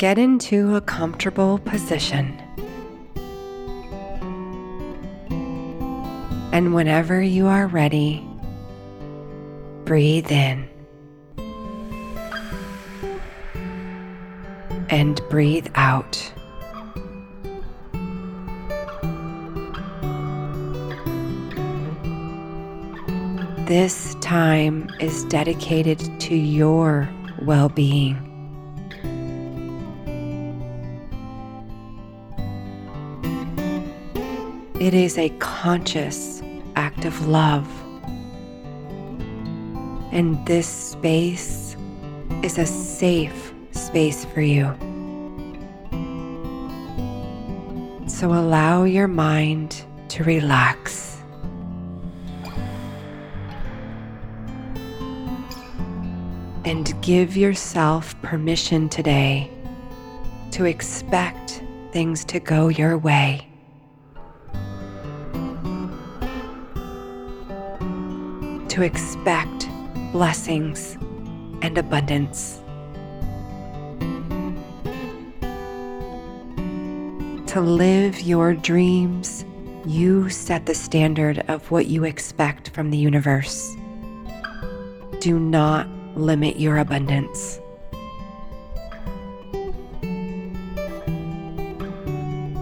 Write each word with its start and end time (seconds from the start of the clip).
Get 0.00 0.16
into 0.16 0.76
a 0.76 0.80
comfortable 0.80 1.58
position. 1.58 2.40
And 6.52 6.72
whenever 6.72 7.20
you 7.20 7.48
are 7.48 7.66
ready, 7.66 8.26
breathe 9.84 10.32
in 10.32 10.66
and 14.88 15.20
breathe 15.28 15.66
out. 15.74 16.32
This 23.66 24.14
time 24.22 24.88
is 24.98 25.24
dedicated 25.26 26.00
to 26.20 26.34
your 26.34 27.06
well 27.42 27.68
being. 27.68 28.29
It 34.80 34.94
is 34.94 35.18
a 35.18 35.28
conscious 35.40 36.42
act 36.74 37.04
of 37.04 37.28
love. 37.28 37.68
And 40.10 40.44
this 40.46 40.66
space 40.66 41.76
is 42.42 42.56
a 42.56 42.64
safe 42.64 43.52
space 43.72 44.24
for 44.24 44.40
you. 44.40 44.74
So 48.08 48.32
allow 48.32 48.84
your 48.84 49.06
mind 49.06 49.84
to 50.08 50.24
relax. 50.24 51.20
And 56.64 56.94
give 57.02 57.36
yourself 57.36 58.18
permission 58.22 58.88
today 58.88 59.50
to 60.52 60.64
expect 60.64 61.62
things 61.92 62.24
to 62.24 62.40
go 62.40 62.68
your 62.68 62.96
way. 62.96 63.49
To 68.70 68.82
expect 68.82 69.68
blessings 70.12 70.96
and 71.60 71.76
abundance. 71.76 72.62
To 77.48 77.60
live 77.60 78.20
your 78.20 78.54
dreams, 78.54 79.44
you 79.84 80.28
set 80.28 80.66
the 80.66 80.74
standard 80.74 81.40
of 81.48 81.68
what 81.72 81.86
you 81.86 82.04
expect 82.04 82.70
from 82.70 82.90
the 82.90 82.96
universe. 82.96 83.74
Do 85.18 85.40
not 85.40 85.88
limit 86.14 86.60
your 86.60 86.78
abundance. 86.78 87.58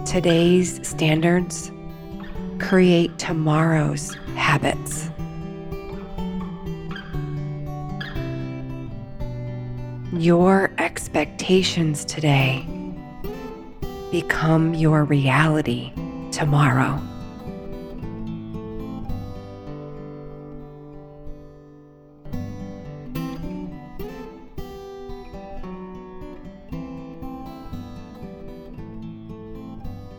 Today's 0.09 0.79
standards 0.87 1.71
create 2.57 3.15
tomorrow's 3.19 4.15
habits. 4.33 5.11
Your 10.13 10.71
expectations 10.79 12.03
today 12.03 12.65
become 14.09 14.73
your 14.73 15.03
reality 15.03 15.91
tomorrow. 16.31 16.99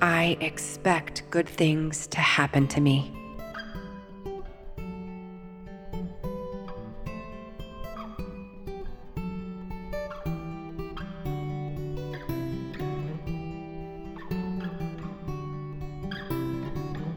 I 0.01 0.39
expect 0.41 1.28
good 1.31 1.49
things 1.49 2.07
to 2.07 2.21
happen 2.21 2.69
to 2.69 2.81
me. 2.81 3.19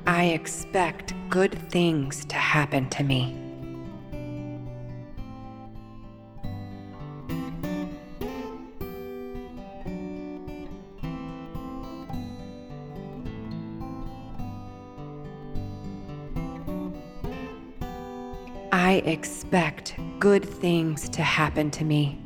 I 0.05 0.25
expect 0.25 1.13
good 1.29 1.57
things 1.69 2.25
to 2.25 2.35
happen 2.35 2.89
to 2.89 3.03
me. 3.03 3.39
I 18.71 19.01
expect 19.05 19.95
good 20.19 20.43
things 20.43 21.07
to 21.09 21.21
happen 21.21 21.71
to 21.71 21.85
me. 21.85 22.22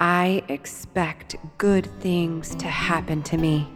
I 0.00 0.42
expect 0.48 1.36
good 1.58 1.86
things 2.00 2.54
to 2.56 2.66
happen 2.66 3.22
to 3.24 3.36
me. 3.36 3.68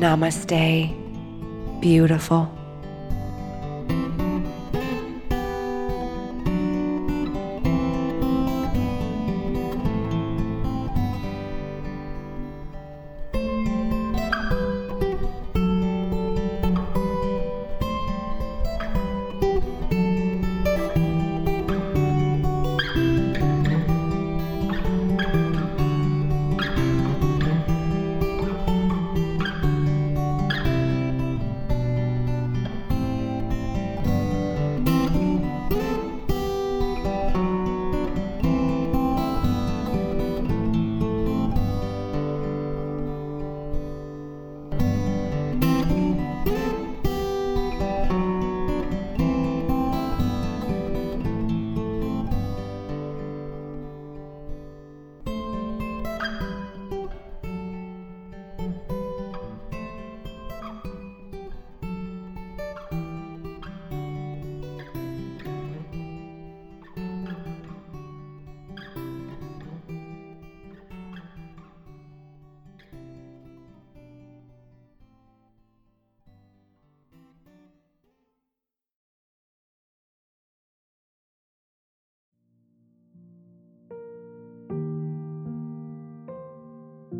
Namaste, 0.00 0.92
beautiful. 1.80 2.50